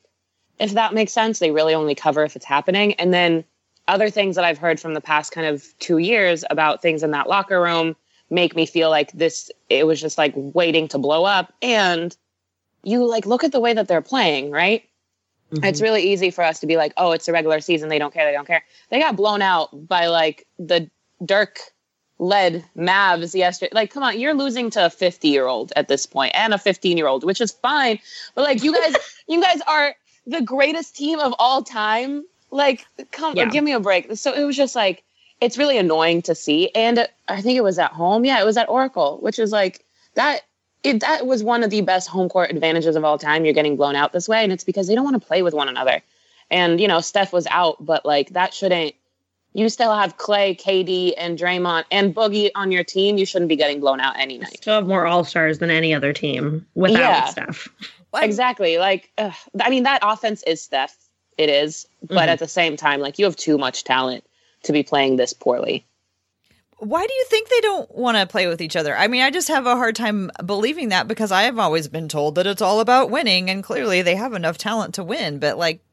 [0.60, 1.40] if that makes sense.
[1.40, 2.94] They really only cover if it's happening.
[2.96, 3.44] And then
[3.88, 7.12] other things that I've heard from the past kind of two years about things in
[7.12, 7.96] that locker room
[8.30, 11.54] make me feel like this, it was just like waiting to blow up.
[11.62, 12.16] And
[12.84, 14.84] you like look at the way that they're playing, right?
[15.52, 15.66] Mm-hmm.
[15.66, 17.90] It's really easy for us to be like, oh, it's a regular season.
[17.90, 18.26] They don't care.
[18.26, 18.64] They don't care.
[18.90, 20.90] They got blown out by like the
[21.26, 21.60] Dirk
[22.22, 23.72] led Mavs yesterday.
[23.74, 26.58] Like, come on, you're losing to a 50 year old at this point and a
[26.58, 28.00] 15 year old, which is fine.
[28.36, 28.96] But like, you guys,
[29.28, 29.96] you guys are
[30.28, 32.24] the greatest team of all time.
[32.52, 33.50] Like, come, yeah.
[33.50, 34.16] give me a break.
[34.16, 35.04] So it was just like,
[35.42, 36.70] it's really annoying to see.
[36.76, 38.24] And I think it was at home.
[38.24, 40.42] Yeah, it was at Oracle, which is like that.
[40.84, 43.46] It, that was one of the best home court advantages of all time.
[43.46, 45.54] You're getting blown out this way, and it's because they don't want to play with
[45.54, 46.02] one another.
[46.50, 48.96] And you know, Steph was out, but like that shouldn't
[49.54, 53.18] you still have Clay, KD, and Draymond and Boogie on your team.
[53.18, 54.52] You shouldn't be getting blown out any night.
[54.52, 57.26] You still have more All Stars than any other team without yeah.
[57.26, 57.68] Steph.
[58.14, 58.78] Exactly.
[58.78, 59.34] Like, ugh.
[59.62, 60.96] I mean, that offense is Steph.
[61.38, 62.30] It is, but mm-hmm.
[62.30, 64.26] at the same time, like you have too much talent
[64.64, 65.86] to be playing this poorly.
[66.78, 68.96] Why do you think they don't want to play with each other?
[68.96, 72.10] I mean, I just have a hard time believing that because I have always been
[72.10, 75.40] told that it's all about winning, and clearly they have enough talent to win.
[75.40, 75.84] But like,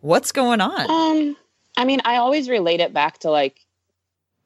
[0.00, 0.90] what's going on?
[0.90, 1.36] Um,
[1.76, 3.64] I mean, I always relate it back to like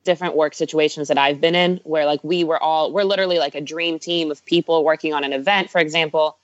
[0.05, 3.55] different work situations that I've been in where like we were all we're literally like
[3.55, 6.37] a dream team of people working on an event, for example.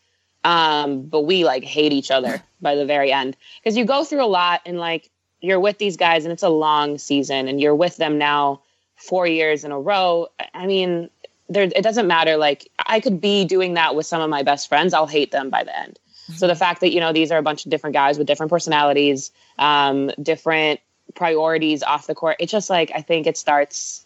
[0.44, 4.24] Um, but we like hate each other by the very end because you go through
[4.24, 5.10] a lot and like
[5.40, 8.62] you're with these guys and it's a long season and you're with them now
[8.96, 10.28] four years in a row.
[10.54, 11.10] I mean,
[11.48, 12.36] there it doesn't matter.
[12.36, 14.94] Like I could be doing that with some of my best friends.
[14.94, 15.98] I'll hate them by the end.
[16.34, 18.50] So the fact that you know these are a bunch of different guys with different
[18.50, 20.80] personalities, um, different
[21.14, 24.04] priorities off the court, it's just like I think it starts,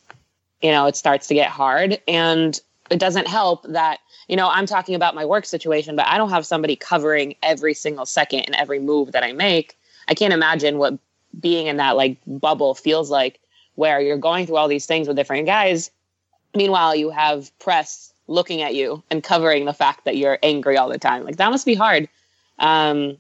[0.61, 2.59] you know, it starts to get hard, and
[2.91, 6.31] it doesn't help that you know I'm talking about my work situation, but I don't
[6.31, 9.77] have somebody covering every single second and every move that I make.
[10.09, 10.99] I can't imagine what
[11.41, 13.41] being in that like bubble feels like,
[13.75, 15.91] where you're going through all these things with different guys.
[16.55, 20.89] Meanwhile, you have press looking at you and covering the fact that you're angry all
[20.89, 21.25] the time.
[21.25, 22.09] Like that must be hard.
[22.59, 23.19] Um,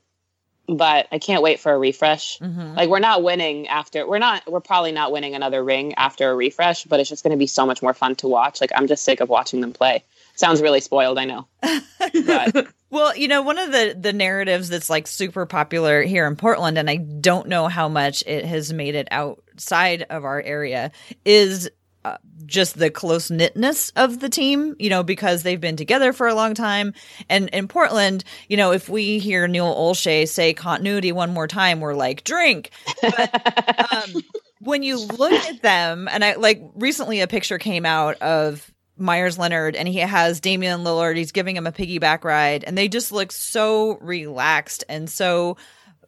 [0.68, 2.38] but I can't wait for a refresh.
[2.38, 2.76] Mm-hmm.
[2.76, 6.34] Like we're not winning after we're not we're probably not winning another ring after a
[6.34, 8.60] refresh, but it's just going to be so much more fun to watch.
[8.60, 10.04] Like I'm just sick of watching them play.
[10.34, 11.46] Sounds really spoiled, I know.
[12.90, 16.78] well, you know, one of the the narratives that's like super popular here in Portland
[16.78, 20.92] and I don't know how much it has made it outside of our area
[21.24, 21.70] is
[22.04, 26.26] uh, just the close knitness of the team, you know, because they've been together for
[26.26, 26.94] a long time.
[27.28, 31.80] And in Portland, you know, if we hear Neil Olshey say continuity one more time,
[31.80, 32.70] we're like, drink.
[33.00, 34.22] But um,
[34.60, 39.38] when you look at them, and I like recently a picture came out of Meyers
[39.38, 43.12] Leonard and he has Damian Lillard, he's giving him a piggyback ride, and they just
[43.12, 45.56] look so relaxed and so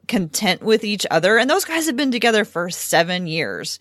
[0.08, 1.38] content with each other.
[1.38, 3.78] And those guys have been together for seven years.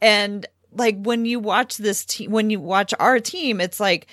[0.00, 4.06] And like when you watch this team, when you watch our team, it's like,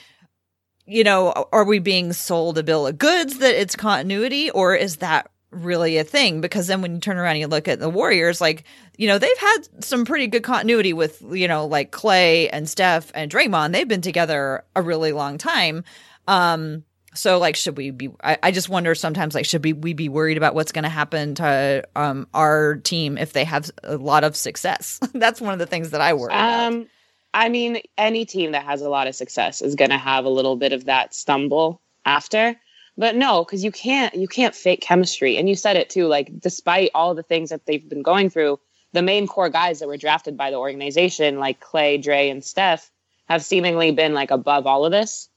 [0.85, 4.97] you know, are we being sold a bill of goods that it's continuity or is
[4.97, 6.41] that really a thing?
[6.41, 8.63] Because then when you turn around and you look at the Warriors, like,
[8.97, 13.11] you know, they've had some pretty good continuity with, you know, like Clay and Steph
[13.13, 13.71] and Draymond.
[13.71, 15.83] They've been together a really long time.
[16.27, 19.93] Um, so like should we be I, I, just wonder sometimes like should we, we
[19.93, 23.97] be worried about what's going to happen to um our team if they have a
[23.97, 24.99] lot of success?
[25.13, 26.87] That's one of the things that i worry um about.
[27.33, 30.29] i mean any team that has a lot of success is going to have a
[30.29, 32.55] little bit of that stumble after.
[32.97, 35.37] But no because you can't you can't fake chemistry.
[35.37, 38.59] And you said it too like despite all the things that they've been going through
[38.91, 42.91] the main core guys that were drafted by the organization like clay dre and steph
[43.27, 45.28] have seemingly been like above all of this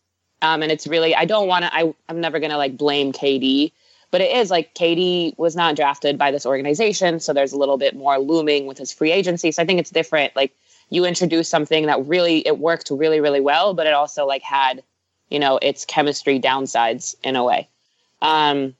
[0.43, 3.73] um, and it's really, I don't want to, I'm never going to like blame KD,
[4.11, 7.21] but it is like KD was not drafted by this organization.
[7.21, 9.53] So there's a little bit more looming with his free agency.
[9.53, 10.35] So I think it's different.
[10.35, 10.53] Like
[10.91, 14.83] you introduce something that really, it worked really, really well, but it also like had,
[15.31, 17.69] you know, its chemistry downsides in a way.
[18.21, 18.75] Um,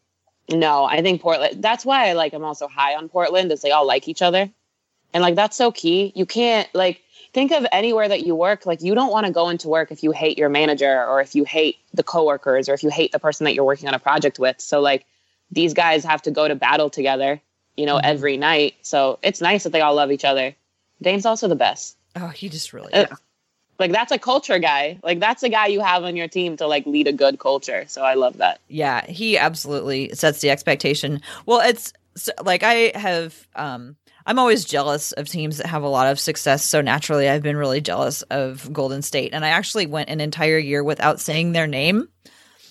[0.51, 3.71] no, I think Portland, that's why I like, I'm also high on Portland is they
[3.71, 4.51] all like each other.
[5.15, 6.13] And like, that's so key.
[6.15, 9.49] You can't like, think of anywhere that you work like you don't want to go
[9.49, 12.83] into work if you hate your manager or if you hate the coworkers or if
[12.83, 14.61] you hate the person that you're working on a project with.
[14.61, 15.07] So like
[15.51, 17.41] these guys have to go to battle together
[17.77, 18.07] you know mm-hmm.
[18.07, 18.75] every night.
[18.83, 20.55] So it's nice that they all love each other.
[21.01, 21.97] Dame's also the best.
[22.17, 23.07] Oh he just really uh,
[23.79, 24.99] like that's a culture guy.
[25.03, 27.85] Like that's a guy you have on your team to like lead a good culture.
[27.89, 28.61] So i love that.
[28.69, 31.21] Yeah he absolutely sets the expectation.
[31.47, 31.93] Well it's
[32.43, 33.97] like i have um
[34.27, 36.65] I'm always jealous of teams that have a lot of success.
[36.65, 39.33] So naturally, I've been really jealous of Golden State.
[39.33, 42.09] And I actually went an entire year without saying their name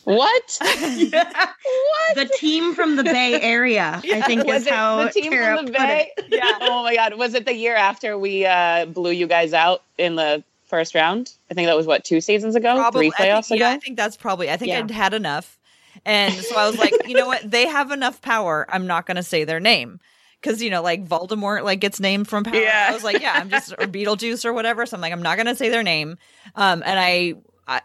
[0.03, 0.57] What?
[0.61, 2.15] what?
[2.15, 4.17] The team from the Bay Area, yeah.
[4.17, 6.11] I think, was is how the team Tara from the Bay.
[6.17, 6.25] It.
[6.29, 6.57] Yeah.
[6.61, 7.15] oh my God.
[7.15, 11.33] Was it the year after we uh, blew you guys out in the first round?
[11.49, 13.69] I think that was what two seasons ago, probably, three playoffs think, ago.
[13.69, 14.49] Yeah, I think that's probably.
[14.49, 14.79] I think yeah.
[14.79, 15.59] I'd had enough,
[16.05, 17.49] and so I was like, you know what?
[17.49, 18.65] They have enough power.
[18.69, 19.99] I'm not going to say their name
[20.41, 22.55] because you know, like Voldemort, like gets named from power.
[22.55, 22.87] Yeah.
[22.89, 24.85] I was like, yeah, I'm just or Beetlejuice or whatever.
[24.85, 26.17] So I'm like, I'm not gonna say their name.
[26.55, 27.35] Um, and I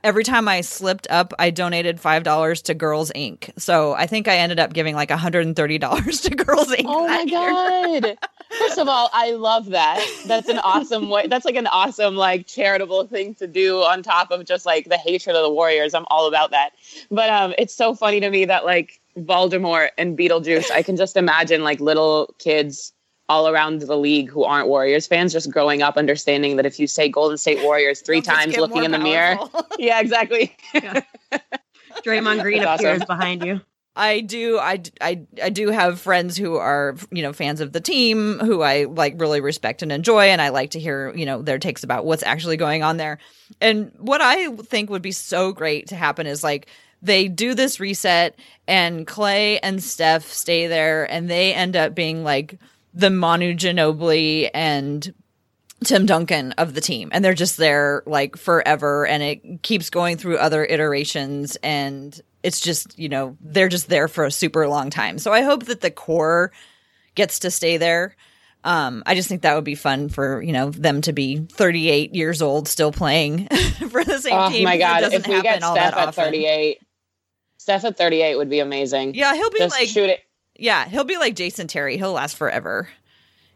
[0.02, 3.50] every time I slipped up, I donated five dollars to Girls Inc.
[3.58, 6.84] So I think I ended up giving like hundred and thirty dollars to Girls Inc.
[6.86, 8.18] Oh my god!
[8.58, 10.04] First of all, I love that.
[10.26, 11.26] That's an awesome way.
[11.26, 14.98] That's like an awesome like charitable thing to do on top of just like the
[14.98, 15.94] hatred of the Warriors.
[15.94, 16.70] I'm all about that.
[17.10, 21.16] But um, it's so funny to me that like Voldemort and Beetlejuice, I can just
[21.16, 22.92] imagine like little kids
[23.29, 26.87] all around the league who aren't Warriors fans just growing up understanding that if you
[26.87, 29.38] say Golden State Warriors 3 times looking in the mirror.
[29.79, 30.57] yeah, exactly.
[30.72, 31.00] yeah.
[32.05, 33.18] Draymond Green That's appears awesome.
[33.18, 33.61] behind you.
[33.98, 37.81] I do I, I I do have friends who are you know fans of the
[37.81, 41.40] team who I like really respect and enjoy and I like to hear you know
[41.40, 43.18] their takes about what's actually going on there.
[43.59, 46.68] And what I think would be so great to happen is like
[47.06, 48.38] they do this reset
[48.68, 52.58] and Klay and Steph stay there and they end up being like
[52.92, 55.14] the Manu Ginobili and
[55.84, 57.10] Tim Duncan of the team.
[57.12, 62.60] And they're just there like forever and it keeps going through other iterations and it's
[62.60, 65.18] just, you know, they're just there for a super long time.
[65.18, 66.52] So I hope that the core
[67.14, 68.16] gets to stay there.
[68.64, 72.16] Um, I just think that would be fun for you know them to be 38
[72.16, 73.46] years old still playing
[73.90, 74.66] for the same oh, team.
[74.66, 75.04] Oh my god!
[75.04, 76.80] If we get Steph at 38,
[77.66, 79.16] Steph at 38 would be amazing.
[79.16, 80.20] Yeah, he'll be just like shoot it.
[80.55, 81.96] Yeah, he'll be like Jason Terry.
[81.96, 82.88] He'll last forever.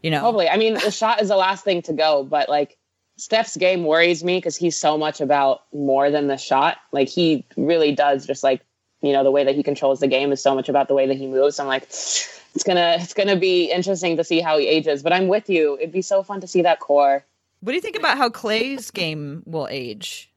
[0.03, 0.49] You know, probably.
[0.49, 2.77] I mean, the shot is the last thing to go, but like
[3.19, 6.79] Steph's game worries me because he's so much about more than the shot.
[6.91, 8.63] Like he really does just like
[9.01, 11.07] you know the way that he controls the game is so much about the way
[11.07, 11.61] that he moves.
[11.61, 15.05] I'm like, it's gonna it's gonna be interesting to see how he ages.
[15.05, 15.77] But I'm with you.
[15.79, 17.25] It'd be so fun to see that core.
[17.61, 20.33] What do you think about how Klay's game will age?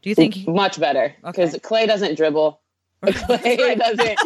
[0.00, 1.58] Do you think much better because okay.
[1.58, 2.59] Klay doesn't dribble.
[3.04, 4.18] Klay doesn't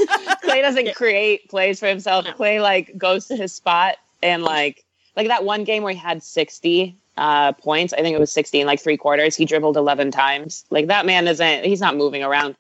[0.43, 2.25] Klay doesn't create plays for himself.
[2.27, 4.85] Klay like goes to his spot and like
[5.17, 7.93] like that one game where he had 60 uh, points.
[7.93, 9.37] I think it was 60 in like three quarters.
[9.37, 10.65] He dribbled 11 times.
[10.71, 12.57] Like that man isn't he's not moving around.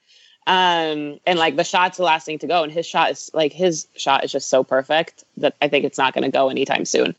[0.47, 3.53] Um and like the shot's the last thing to go and his shot is like
[3.53, 6.85] his shot is just so perfect that I think it's not going to go anytime
[6.85, 7.17] soon.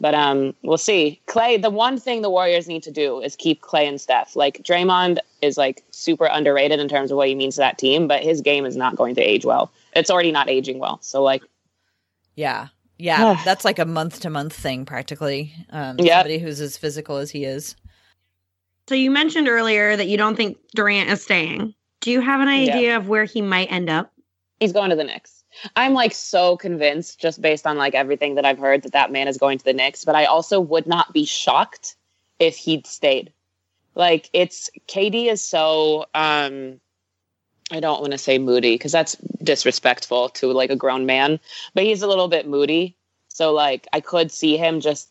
[0.00, 1.20] But um, we'll see.
[1.26, 4.36] Klay, the one thing the Warriors need to do is keep Klay and Steph.
[4.36, 8.06] Like Draymond is like super underrated in terms of what he means to that team,
[8.06, 9.72] but his game is not going to age well.
[9.94, 10.98] It's already not aging well.
[11.00, 11.42] So like,
[12.34, 15.54] yeah, yeah, that's like a month to month thing practically.
[15.70, 16.18] Um, yep.
[16.18, 17.74] Somebody who's as physical as he is.
[18.88, 21.74] So you mentioned earlier that you don't think Durant is staying.
[22.00, 24.12] Do you have an idea of where he might end up?
[24.60, 25.35] He's going to the Knicks.
[25.74, 29.28] I'm like so convinced just based on like everything that I've heard that that man
[29.28, 31.96] is going to the Knicks, but I also would not be shocked
[32.38, 33.32] if he'd stayed.
[33.94, 36.80] Like it's KD is so um
[37.70, 41.40] I don't want to say moody because that's disrespectful to like a grown man,
[41.74, 42.96] but he's a little bit moody.
[43.28, 45.10] So like I could see him just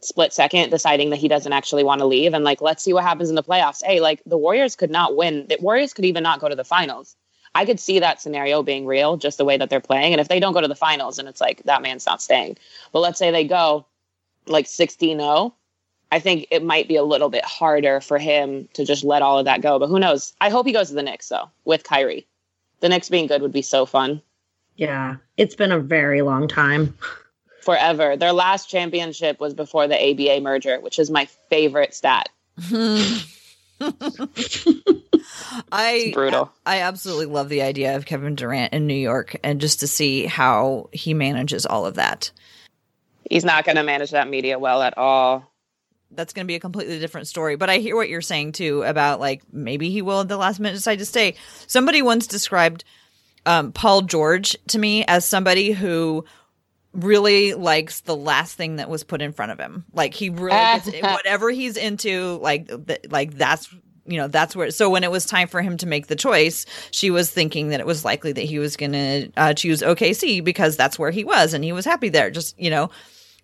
[0.00, 3.04] split second deciding that he doesn't actually want to leave and like let's see what
[3.04, 3.84] happens in the playoffs.
[3.84, 5.46] Hey, like the Warriors could not win.
[5.48, 7.16] The Warriors could even not go to the finals.
[7.54, 10.12] I could see that scenario being real, just the way that they're playing.
[10.12, 12.56] And if they don't go to the finals, and it's like that man's not staying.
[12.92, 13.86] But let's say they go
[14.46, 15.54] like 16 0.
[16.12, 19.38] I think it might be a little bit harder for him to just let all
[19.38, 19.78] of that go.
[19.78, 20.32] But who knows?
[20.40, 22.26] I hope he goes to the Knicks though with Kyrie.
[22.80, 24.20] The Knicks being good would be so fun.
[24.76, 26.96] Yeah, it's been a very long time.
[27.62, 28.16] Forever.
[28.16, 32.28] Their last championship was before the ABA merger, which is my favorite stat.
[35.72, 36.52] I brutal.
[36.64, 40.26] I absolutely love the idea of Kevin Durant in New York and just to see
[40.26, 42.30] how he manages all of that.
[43.28, 45.50] He's not going to manage that media well at all.
[46.10, 47.56] That's going to be a completely different story.
[47.56, 50.60] But I hear what you're saying too about like maybe he will at the last
[50.60, 51.34] minute decide to stay.
[51.66, 52.84] Somebody once described
[53.46, 56.24] um, Paul George to me as somebody who
[56.94, 59.84] really likes the last thing that was put in front of him.
[59.92, 60.50] Like he really
[60.90, 62.70] gets, whatever he's into, like
[63.10, 63.68] like that's
[64.06, 66.66] you know that's where so when it was time for him to make the choice
[66.90, 70.44] she was thinking that it was likely that he was going to uh, choose okc
[70.44, 72.90] because that's where he was and he was happy there just you know.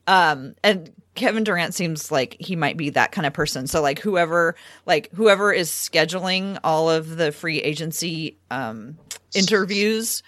[0.06, 3.66] Um and kevin durant seems like he might be that kind of person.
[3.66, 4.54] So like whoever
[4.86, 8.98] like whoever is scheduling all of the free agency um
[9.34, 10.22] interviews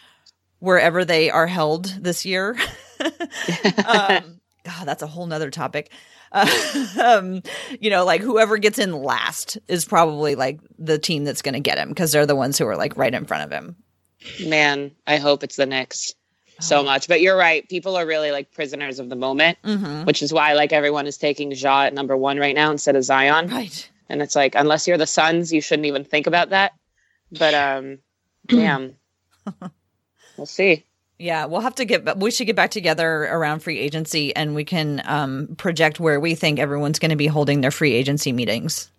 [0.62, 2.56] wherever they are held this year
[3.86, 5.90] um god that's a whole nother topic
[7.02, 7.42] um,
[7.78, 11.60] you know, like whoever gets in last is probably like the team that's going to
[11.60, 13.76] get him because they're the ones who are like right in front of him.
[14.42, 16.14] Man, I hope it's the Knicks
[16.60, 16.84] so oh.
[16.84, 17.08] much.
[17.08, 17.68] But you're right.
[17.68, 20.04] People are really like prisoners of the moment, mm-hmm.
[20.04, 23.04] which is why like everyone is taking Ja at number one right now instead of
[23.04, 23.48] Zion.
[23.48, 23.90] Right.
[24.08, 26.72] And it's like, unless you're the Suns, you shouldn't even think about that.
[27.30, 27.98] But um,
[28.46, 28.96] damn,
[30.36, 30.84] we'll see.
[31.18, 32.18] Yeah, we'll have to get.
[32.18, 36.34] We should get back together around free agency, and we can um, project where we
[36.34, 38.90] think everyone's going to be holding their free agency meetings.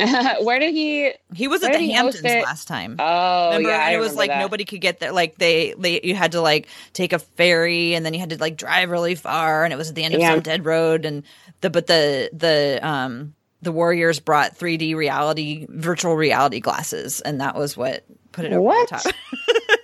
[0.42, 1.12] where did he?
[1.34, 2.96] He was at the Hamptons last time.
[2.98, 3.68] Oh, remember?
[3.68, 3.86] yeah.
[3.86, 4.40] And it was like that.
[4.40, 5.12] nobody could get there.
[5.12, 8.38] Like they, they, you had to like take a ferry, and then you had to
[8.38, 10.30] like drive really far, and it was at the end of yeah.
[10.30, 11.04] some dead road.
[11.04, 11.24] And
[11.60, 17.54] the but the the um the Warriors brought 3D reality, virtual reality glasses, and that
[17.54, 18.88] was what put it over what?
[18.88, 19.14] the top.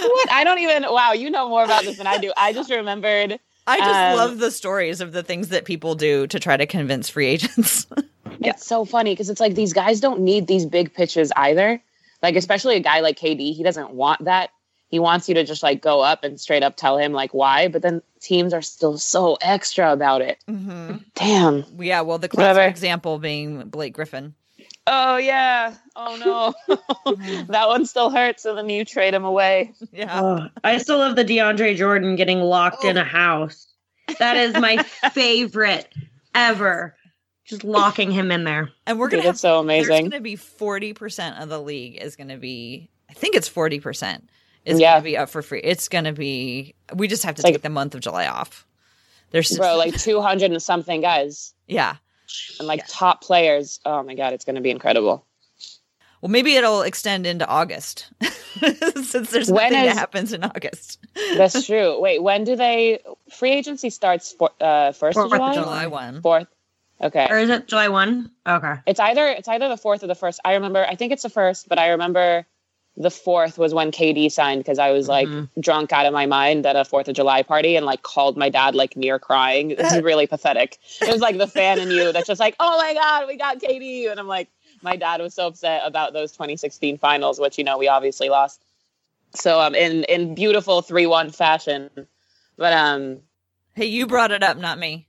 [0.00, 0.32] what?
[0.32, 0.84] I don't even.
[0.84, 2.32] Wow, you know more about this than I do.
[2.36, 3.38] I just remembered.
[3.66, 6.66] I just um, love the stories of the things that people do to try to
[6.66, 7.86] convince free agents.
[8.40, 11.80] it's so funny because it's like these guys don't need these big pitches either.
[12.22, 14.50] Like especially a guy like KD, he doesn't want that.
[14.88, 17.68] He wants you to just like go up and straight up tell him like why,
[17.68, 20.38] but then teams are still so extra about it.
[20.48, 20.96] Mm-hmm.
[21.14, 21.64] Damn.
[21.78, 22.02] Yeah.
[22.02, 22.68] Well, the classic Whatever.
[22.68, 24.34] example being Blake Griffin.
[24.86, 25.74] Oh yeah.
[25.94, 26.76] Oh no.
[27.48, 28.44] that one still hurts.
[28.44, 29.72] And then you trade him away.
[29.92, 30.20] Yeah.
[30.20, 32.88] Oh, I still love the DeAndre Jordan getting locked oh.
[32.88, 33.68] in a house.
[34.18, 34.78] That is my
[35.12, 35.92] favorite
[36.34, 36.96] ever.
[37.44, 38.70] Just locking him in there.
[38.86, 39.88] And we're gonna Dude, have so amazing.
[39.88, 43.78] There's gonna be forty percent of the league is gonna be I think it's forty
[43.78, 44.30] percent
[44.64, 44.94] is yeah.
[44.94, 45.60] gonna be up for free.
[45.62, 48.66] It's gonna be we just have to like, take the month of July off.
[49.30, 51.54] There's bro, like two hundred and something guys.
[51.68, 51.96] Yeah
[52.58, 52.86] and like yeah.
[52.88, 53.80] top players.
[53.84, 55.26] Oh my god, it's going to be incredible.
[56.20, 58.08] Well, maybe it'll extend into August
[58.60, 61.04] since there's when nothing is, that happens in August.
[61.36, 62.00] that's true.
[62.00, 63.00] Wait, when do they?
[63.32, 65.54] Free agency starts for, uh, first of July.
[65.54, 66.22] July one.
[66.22, 66.46] Fourth.
[67.00, 67.26] Okay.
[67.28, 68.30] Or is it July one?
[68.46, 68.74] Okay.
[68.86, 70.38] It's either it's either the fourth or the first.
[70.44, 70.84] I remember.
[70.84, 72.46] I think it's the first, but I remember
[72.96, 75.60] the fourth was when KD signed because I was like mm-hmm.
[75.60, 78.50] drunk out of my mind at a Fourth of July party and like called my
[78.50, 79.68] dad like near crying.
[79.68, 80.78] This is really pathetic.
[81.00, 83.60] It was like the fan in you that's just like, oh my god, we got
[83.60, 84.48] KD, and I'm like,
[84.82, 88.62] my dad was so upset about those 2016 finals, which you know we obviously lost.
[89.34, 91.88] So um, in in beautiful three one fashion,
[92.58, 93.20] but um,
[93.74, 95.06] hey, you brought it up, not me.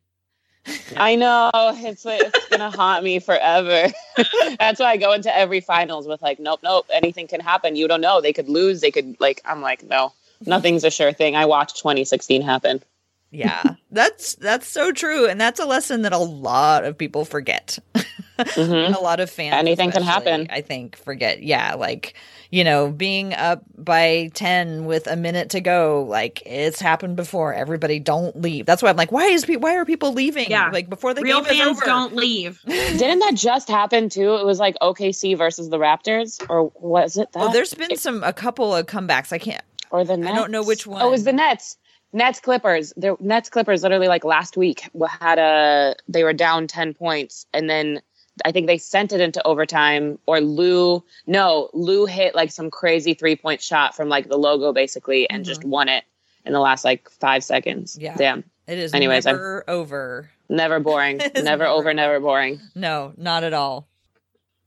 [0.97, 3.91] I know it's it's gonna haunt me forever.
[4.59, 7.75] That's why I go into every finals with like, nope, nope, anything can happen.
[7.75, 8.21] You don't know.
[8.21, 8.81] They could lose.
[8.81, 9.41] They could like.
[9.45, 10.13] I'm like, no,
[10.45, 11.35] nothing's a sure thing.
[11.35, 12.83] I watched 2016 happen.
[13.31, 17.79] Yeah, that's that's so true, and that's a lesson that a lot of people forget.
[18.39, 18.93] Mm-hmm.
[18.95, 20.47] a lot of fans, anything can happen.
[20.49, 21.43] I think forget.
[21.43, 22.15] Yeah, like
[22.53, 27.51] you know, being up by 10 with a minute to go, like it's happened before.
[27.51, 28.67] Everybody don't leave.
[28.67, 30.51] That's why I'm like, why is pe- why are people leaving?
[30.51, 30.69] Yeah.
[30.71, 31.85] Like before the Real game fans over.
[31.85, 32.61] don't leave.
[32.67, 34.35] Didn't that just happen too?
[34.35, 37.41] It was like OKC versus the Raptors or was it that?
[37.41, 39.33] Oh, there's been some a couple of comebacks.
[39.33, 40.31] I can't or the Nets.
[40.31, 41.01] I don't know which one.
[41.01, 41.77] Oh, it was the Nets.
[42.13, 42.93] Nets Clippers.
[42.95, 44.87] The Nets Clippers literally like last week
[45.19, 48.01] had a they were down 10 points and then
[48.45, 53.13] I think they sent it into overtime or Lou no, Lou hit like some crazy
[53.13, 55.49] three point shot from like the logo basically and mm-hmm.
[55.49, 56.03] just won it
[56.45, 57.97] in the last like five seconds.
[57.99, 58.15] Yeah.
[58.15, 58.43] Damn.
[58.67, 60.29] It is Anyways, never I'm, over.
[60.49, 61.17] Never boring.
[61.35, 62.59] never, never over, never boring.
[62.75, 63.87] No, not at all.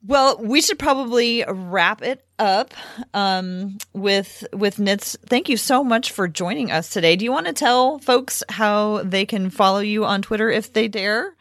[0.06, 2.74] Well, we should probably wrap it up
[3.12, 5.16] um, with with Nitz.
[5.26, 7.16] Thank you so much for joining us today.
[7.16, 10.86] Do you want to tell folks how they can follow you on Twitter if they
[10.86, 11.36] dare?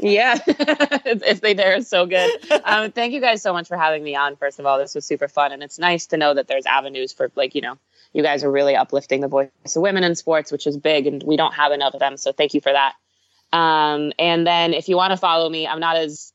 [0.00, 2.30] Yeah, if they dare, so good.
[2.64, 4.36] Um, thank you guys so much for having me on.
[4.36, 7.12] First of all, this was super fun, and it's nice to know that there's avenues
[7.12, 7.78] for like you know
[8.12, 11.22] you guys are really uplifting the voice of women in sports, which is big, and
[11.22, 12.16] we don't have enough of them.
[12.16, 12.94] So thank you for that.
[13.52, 16.32] Um, and then if you want to follow me, I'm not as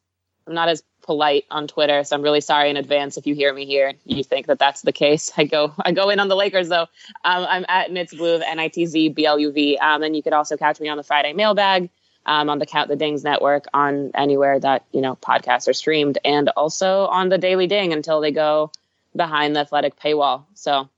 [0.48, 3.54] I'm not as polite on Twitter, so I'm really sorry in advance if you hear
[3.54, 3.94] me here.
[4.06, 5.32] You think that that's the case?
[5.38, 6.88] I go I go in on the Lakers though.
[7.24, 9.78] Um, I'm at Nitz Bluv, N I T Z B L U V.
[9.78, 11.90] Um, and you could also catch me on the Friday Mailbag
[12.26, 16.18] um, on the Count the Dings network on anywhere that you know podcasts are streamed,
[16.24, 18.72] and also on the Daily Ding until they go
[19.16, 20.44] behind the athletic paywall.
[20.54, 20.90] So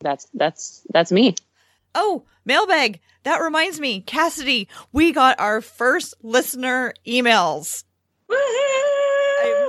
[0.00, 1.34] that's that's that's me.
[1.94, 3.00] Oh, mailbag.
[3.24, 7.84] That reminds me, Cassidy, we got our first listener emails.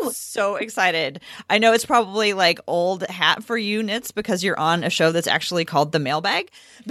[0.09, 1.21] I'm so excited.
[1.49, 5.11] I know it's probably like old hat for you, Nitz, because you're on a show
[5.11, 6.49] that's actually called The Mailbag.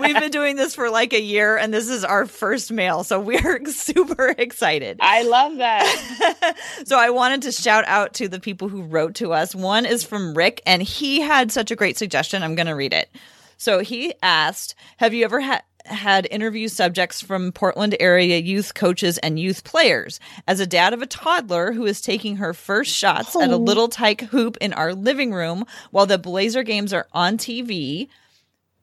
[0.00, 3.04] We've been doing this for like a year, and this is our first mail.
[3.04, 4.98] So we're super excited.
[5.00, 6.56] I love that.
[6.84, 9.54] so I wanted to shout out to the people who wrote to us.
[9.54, 12.42] One is from Rick, and he had such a great suggestion.
[12.42, 13.10] I'm going to read it.
[13.58, 19.18] So he asked, "Have you ever had had interview subjects from Portland area youth coaches
[19.18, 20.20] and youth players.
[20.46, 23.58] As a dad of a toddler who is taking her first shots at a oh.
[23.58, 28.08] little tyke hoop in our living room while the Blazer games are on TV,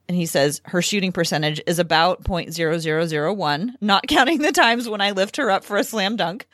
[0.08, 5.12] and he says her shooting percentage is about 0.0001, not counting the times when I
[5.12, 6.48] lift her up for a slam dunk.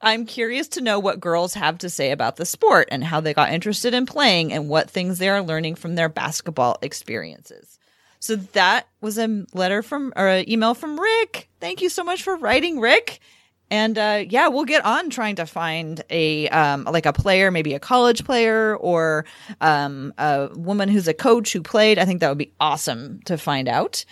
[0.00, 3.34] I'm curious to know what girls have to say about the sport and how they
[3.34, 7.77] got interested in playing and what things they are learning from their basketball experiences.
[8.20, 11.48] So that was a letter from or an email from Rick.
[11.60, 13.20] Thank you so much for writing, Rick.
[13.70, 17.74] And uh, yeah, we'll get on trying to find a um, like a player, maybe
[17.74, 19.26] a college player or
[19.60, 21.98] um, a woman who's a coach who played.
[21.98, 24.04] I think that would be awesome to find out.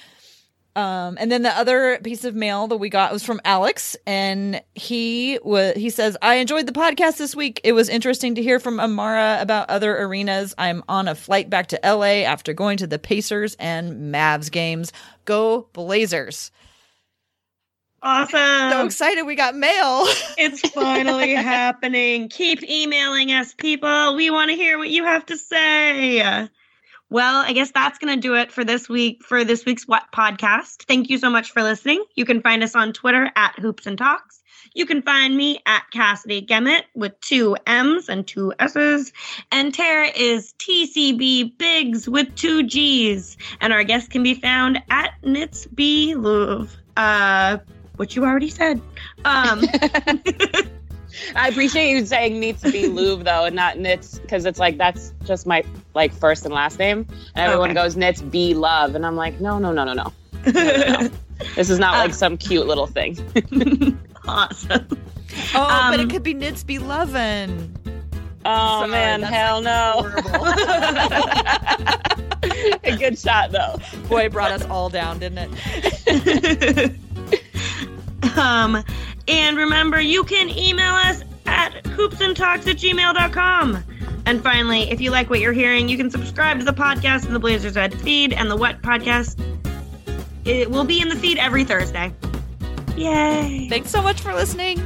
[0.76, 4.62] Um, and then the other piece of mail that we got was from Alex, and
[4.74, 7.62] he was he says, "I enjoyed the podcast this week.
[7.64, 10.54] It was interesting to hear from Amara about other arenas.
[10.58, 14.92] I'm on a flight back to LA after going to the Pacers and Mavs games.
[15.24, 16.50] Go Blazers!"
[18.02, 18.70] Awesome.
[18.70, 20.04] So excited we got mail.
[20.38, 22.28] it's finally happening.
[22.28, 24.14] Keep emailing us, people.
[24.14, 26.48] We want to hear what you have to say.
[27.08, 30.04] Well, I guess that's going to do it for this week for this week's What
[30.12, 30.86] podcast.
[30.86, 32.04] Thank you so much for listening.
[32.16, 34.42] You can find us on Twitter at Hoops and Talks.
[34.74, 39.12] You can find me at Cassidy Gemmet with two M's and two S's.
[39.52, 43.36] And Tara is TCB Biggs with two G's.
[43.60, 46.70] And our guest can be found at Nitz Bluv.
[46.96, 47.58] Uh,
[47.96, 48.80] what you already said.
[49.24, 49.62] Um,
[51.34, 54.78] I appreciate you saying needs to be Louvre though, and not Knits, because it's like
[54.78, 55.64] that's just my
[55.94, 57.74] like first and last name, and everyone Okay.
[57.82, 60.12] goes Knits B Love, and I'm like, no, no, no, no, no.
[60.46, 61.08] No, no, no.
[61.54, 63.18] This is not like Uh, some cute little thing.
[64.26, 64.86] awesome.
[65.54, 67.76] Oh, but Um, it could be Knits be lovin'.
[68.46, 70.08] Oh Sorry, man, that's, hell no.
[72.84, 73.76] A good shot though.
[74.08, 75.50] Boy, it brought us all down, didn't
[76.06, 76.92] it?
[78.36, 78.82] Um,
[79.28, 83.82] and remember, you can email us at hoopsandtalks at gmail.com.
[84.26, 87.32] And finally, if you like what you're hearing, you can subscribe to the podcast in
[87.32, 89.40] the Blazers Edge feed and the What podcast.
[90.44, 92.12] It will be in the feed every Thursday.
[92.96, 93.68] Yay!
[93.68, 94.80] Thanks so much for listening.